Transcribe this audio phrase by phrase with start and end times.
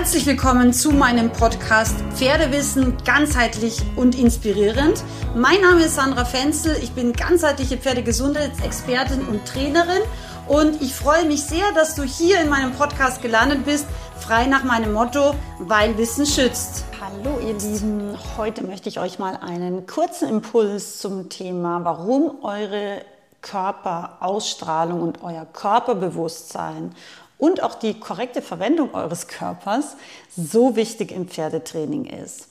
[0.00, 5.04] Herzlich willkommen zu meinem Podcast Pferdewissen ganzheitlich und inspirierend.
[5.36, 10.00] Mein Name ist Sandra Fenzel, ich bin ganzheitliche Pferdegesundheitsexpertin und Trainerin
[10.48, 13.84] und ich freue mich sehr, dass du hier in meinem Podcast gelandet bist,
[14.18, 16.86] frei nach meinem Motto, weil Wissen schützt.
[16.98, 23.02] Hallo ihr Lieben, heute möchte ich euch mal einen kurzen Impuls zum Thema, warum eure
[23.42, 26.94] Körperausstrahlung und euer Körperbewusstsein
[27.40, 29.96] und auch die korrekte Verwendung eures Körpers
[30.36, 32.48] so wichtig im Pferdetraining ist.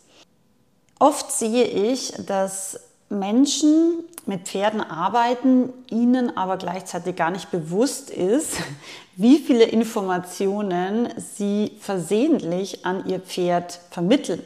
[0.98, 8.58] Oft sehe ich, dass Menschen mit Pferden arbeiten, ihnen aber gleichzeitig gar nicht bewusst ist,
[9.16, 14.42] wie viele Informationen sie versehentlich an ihr Pferd vermitteln.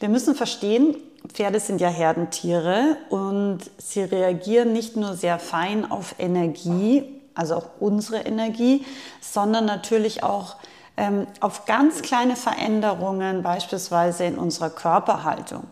[0.00, 0.96] Wir müssen verstehen,
[1.32, 7.66] Pferde sind ja Herdentiere und sie reagieren nicht nur sehr fein auf Energie, also auch
[7.78, 8.84] unsere Energie,
[9.20, 10.56] sondern natürlich auch
[10.96, 15.64] ähm, auf ganz kleine Veränderungen, beispielsweise in unserer Körperhaltung.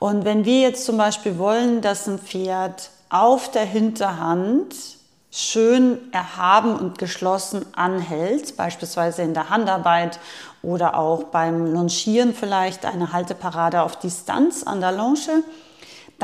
[0.00, 4.74] Und wenn wir jetzt zum Beispiel wollen, dass ein Pferd auf der Hinterhand
[5.30, 10.18] schön erhaben und geschlossen anhält, beispielsweise in der Handarbeit
[10.62, 15.44] oder auch beim Longieren vielleicht eine Halteparade auf Distanz an der Longe,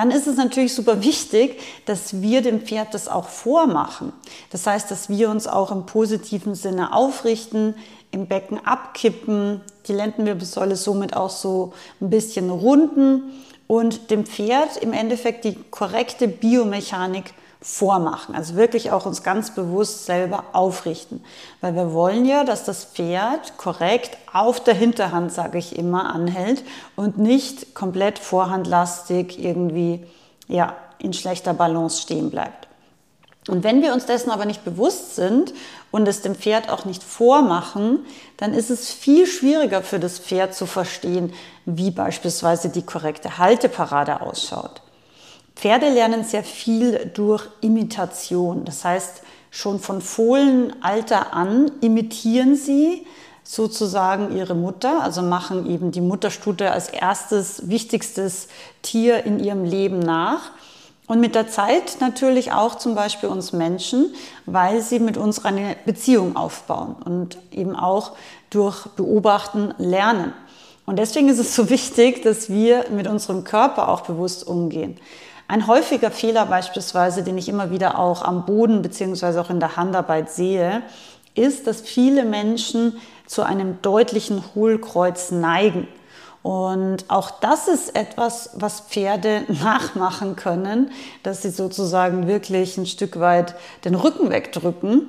[0.00, 4.14] dann ist es natürlich super wichtig, dass wir dem Pferd das auch vormachen.
[4.48, 7.74] Das heißt, dass wir uns auch im positiven Sinne aufrichten,
[8.10, 13.24] im Becken abkippen, die Lendenwirbelsäule somit auch so ein bisschen runden
[13.66, 18.34] und dem Pferd im Endeffekt die korrekte Biomechanik vormachen.
[18.34, 21.22] Also wirklich auch uns ganz bewusst selber aufrichten.
[21.60, 26.64] Weil wir wollen ja, dass das Pferd korrekt auf der Hinterhand, sage ich immer, anhält
[26.96, 30.06] und nicht komplett vorhandlastig irgendwie
[30.48, 32.68] ja, in schlechter Balance stehen bleibt.
[33.48, 35.52] Und wenn wir uns dessen aber nicht bewusst sind
[35.90, 38.00] und es dem Pferd auch nicht vormachen,
[38.36, 41.32] dann ist es viel schwieriger für das Pferd zu verstehen,
[41.64, 44.82] wie beispielsweise die korrekte Halteparade ausschaut.
[45.60, 48.64] Pferde lernen sehr viel durch Imitation.
[48.64, 53.06] Das heißt, schon von Fohlenalter an imitieren sie
[53.44, 58.48] sozusagen ihre Mutter, also machen eben die Mutterstute als erstes wichtigstes
[58.80, 60.52] Tier in ihrem Leben nach.
[61.06, 64.14] Und mit der Zeit natürlich auch zum Beispiel uns Menschen,
[64.46, 68.12] weil sie mit uns eine Beziehung aufbauen und eben auch
[68.48, 70.32] durch Beobachten lernen.
[70.86, 74.98] Und deswegen ist es so wichtig, dass wir mit unserem Körper auch bewusst umgehen.
[75.50, 79.74] Ein häufiger Fehler beispielsweise, den ich immer wieder auch am Boden beziehungsweise auch in der
[79.74, 80.80] Handarbeit sehe,
[81.34, 85.88] ist, dass viele Menschen zu einem deutlichen Hohlkreuz neigen.
[86.44, 90.92] Und auch das ist etwas, was Pferde nachmachen können,
[91.24, 95.08] dass sie sozusagen wirklich ein Stück weit den Rücken wegdrücken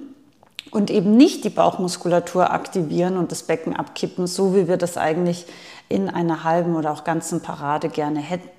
[0.71, 5.45] und eben nicht die Bauchmuskulatur aktivieren und das Becken abkippen, so wie wir das eigentlich
[5.87, 8.49] in einer halben oder auch ganzen Parade gerne hätten.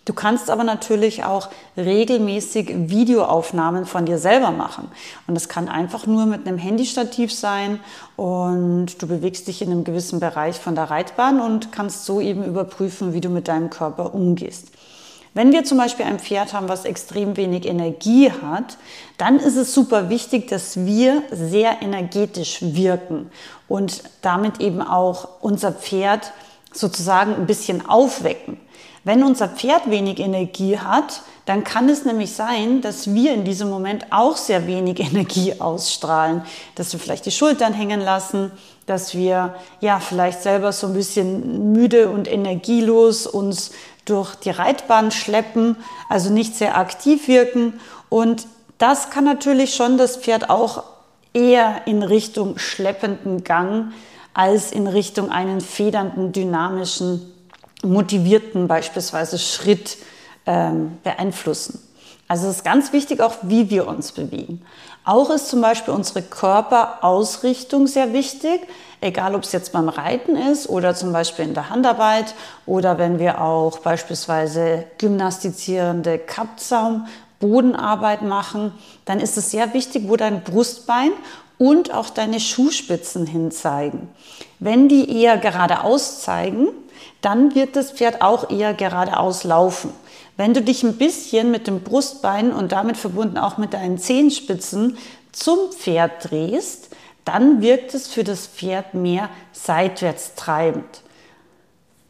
[0.09, 4.89] Du kannst aber natürlich auch regelmäßig Videoaufnahmen von dir selber machen.
[5.27, 7.79] Und das kann einfach nur mit einem Handystativ sein
[8.15, 12.43] und du bewegst dich in einem gewissen Bereich von der Reitbahn und kannst so eben
[12.43, 14.69] überprüfen, wie du mit deinem Körper umgehst.
[15.35, 18.77] Wenn wir zum Beispiel ein Pferd haben, was extrem wenig Energie hat,
[19.19, 23.29] dann ist es super wichtig, dass wir sehr energetisch wirken
[23.67, 26.33] und damit eben auch unser Pferd
[26.73, 28.57] sozusagen ein bisschen aufwecken.
[29.09, 33.67] Wenn unser Pferd wenig Energie hat, dann kann es nämlich sein, dass wir in diesem
[33.67, 36.43] Moment auch sehr wenig Energie ausstrahlen,
[36.75, 38.51] dass wir vielleicht die Schultern hängen lassen,
[38.85, 43.71] dass wir ja vielleicht selber so ein bisschen müde und energielos uns
[44.05, 45.75] durch die Reitbahn schleppen,
[46.07, 47.79] also nicht sehr aktiv wirken.
[48.09, 48.45] Und
[48.77, 50.83] das kann natürlich schon das Pferd auch
[51.33, 53.91] eher in Richtung schleppenden Gang
[54.35, 57.33] als in Richtung einen federnden, dynamischen
[57.83, 59.97] motivierten beispielsweise Schritt
[60.45, 61.79] ähm, beeinflussen.
[62.27, 64.61] Also es ist ganz wichtig auch, wie wir uns bewegen.
[65.03, 68.61] Auch ist zum Beispiel unsere Körperausrichtung sehr wichtig,
[69.01, 72.35] egal ob es jetzt beim Reiten ist oder zum Beispiel in der Handarbeit
[72.67, 77.07] oder wenn wir auch beispielsweise gymnastizierende Kappzaum,
[77.39, 78.73] Bodenarbeit machen,
[79.05, 81.11] dann ist es sehr wichtig, wo dein Brustbein
[81.57, 84.09] und auch deine Schuhspitzen hin zeigen.
[84.59, 86.67] Wenn die eher geradeaus zeigen,
[87.21, 89.91] dann wird das Pferd auch eher geradeaus laufen.
[90.37, 94.97] Wenn du dich ein bisschen mit dem Brustbein und damit verbunden auch mit deinen Zehenspitzen
[95.31, 96.89] zum Pferd drehst,
[97.25, 101.03] dann wirkt es für das Pferd mehr seitwärts treibend.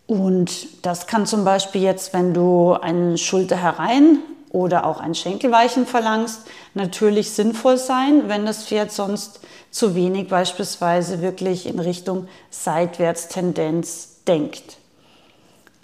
[0.07, 4.19] Und das kann zum Beispiel jetzt, wenn du einen Schulter herein
[4.51, 6.41] oder auch ein Schenkelweichen verlangst,
[6.73, 9.41] natürlich sinnvoll sein, wenn das Pferd sonst
[9.71, 14.77] zu wenig beispielsweise wirklich in Richtung Seitwärtstendenz denkt.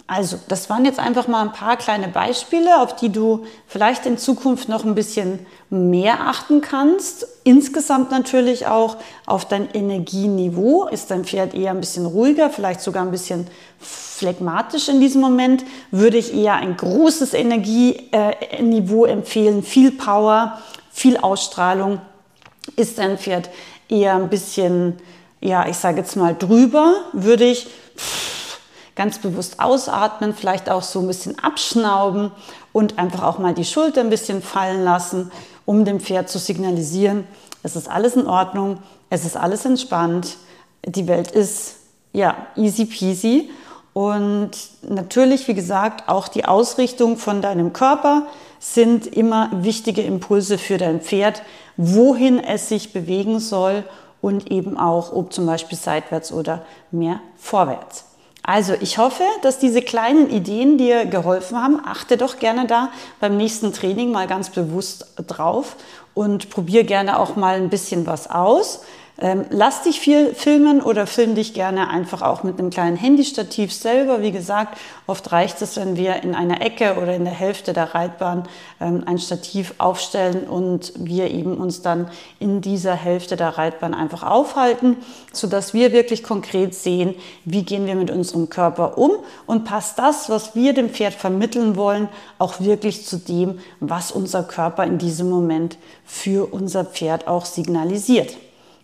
[0.08, 4.18] Also, das waren jetzt einfach mal ein paar kleine Beispiele, auf die du vielleicht in
[4.18, 7.26] Zukunft noch ein bisschen mehr achten kannst.
[7.42, 10.86] Insgesamt natürlich auch auf dein Energieniveau.
[10.86, 13.48] Ist dein Pferd eher ein bisschen ruhiger, vielleicht sogar ein bisschen
[13.80, 20.62] phlegmatisch in diesem Moment, würde ich eher ein großes Energieniveau empfehlen, viel Power,
[20.92, 22.00] viel Ausstrahlung.
[22.76, 23.50] Ist dein Pferd
[23.88, 24.98] eher ein bisschen,
[25.40, 27.66] ja, ich sage jetzt mal drüber, würde ich
[28.96, 32.32] ganz bewusst ausatmen, vielleicht auch so ein bisschen abschnauben
[32.72, 35.30] und einfach auch mal die Schulter ein bisschen fallen lassen,
[35.66, 37.26] um dem Pferd zu signalisieren,
[37.62, 38.78] es ist alles in Ordnung,
[39.10, 40.36] es ist alles entspannt,
[40.84, 41.76] die Welt ist
[42.12, 43.50] ja easy peasy
[43.92, 44.50] und
[44.82, 48.22] natürlich, wie gesagt, auch die Ausrichtung von deinem Körper
[48.58, 51.42] sind immer wichtige Impulse für dein Pferd,
[51.76, 53.84] wohin es sich bewegen soll
[54.22, 58.04] und eben auch, ob zum Beispiel seitwärts oder mehr vorwärts.
[58.46, 61.80] Also ich hoffe, dass diese kleinen Ideen dir geholfen haben.
[61.84, 65.74] Achte doch gerne da beim nächsten Training mal ganz bewusst drauf
[66.14, 68.82] und probier gerne auch mal ein bisschen was aus.
[69.18, 73.72] Ähm, lass dich viel filmen oder film dich gerne einfach auch mit einem kleinen Handystativ
[73.72, 74.20] selber.
[74.20, 74.76] Wie gesagt,
[75.06, 78.46] oft reicht es, wenn wir in einer Ecke oder in der Hälfte der Reitbahn
[78.78, 82.10] ähm, ein Stativ aufstellen und wir eben uns dann
[82.40, 84.98] in dieser Hälfte der Reitbahn einfach aufhalten,
[85.32, 87.14] sodass wir wirklich konkret sehen,
[87.46, 89.12] wie gehen wir mit unserem Körper um
[89.46, 94.42] und passt das, was wir dem Pferd vermitteln wollen, auch wirklich zu dem, was unser
[94.42, 98.36] Körper in diesem Moment für unser Pferd auch signalisiert.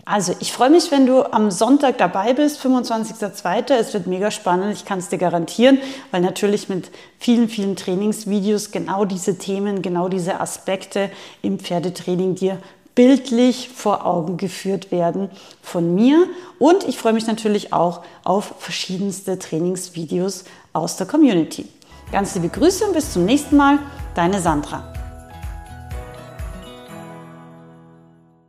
[0.04, 3.72] Also, ich freue mich, wenn du am Sonntag dabei bist, 25.02.
[3.75, 5.78] Es wird mega spannend, ich kann es dir garantieren,
[6.10, 11.10] weil natürlich mit vielen, vielen Trainingsvideos genau diese Themen, genau diese Aspekte
[11.40, 12.58] im Pferdetraining dir
[12.94, 15.31] bildlich vor Augen geführt werden
[15.62, 16.26] von mir.
[16.58, 21.69] Und ich freue mich natürlich auch auf verschiedenste Trainingsvideos aus der Community.
[22.10, 23.78] Ganz liebe Grüße und bis zum nächsten Mal,
[24.14, 25.01] deine Sandra.